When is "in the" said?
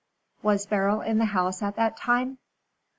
1.01-1.25